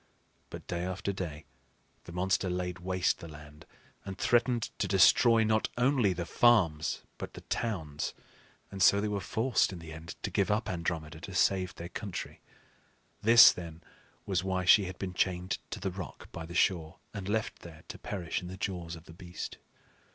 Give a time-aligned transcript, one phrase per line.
[0.49, 1.45] But day after day
[2.05, 3.67] the monster laid waste the land,
[4.03, 8.15] and threatened to destroy not only the farms, but the towns;
[8.71, 11.89] and so they were forced in the end to give up Andromeda to save their
[11.89, 12.41] country.
[13.21, 13.83] This, then,
[14.25, 17.83] was why she had been chained to the rock by the shore and left there
[17.89, 19.59] to perish in the jaws of the beast.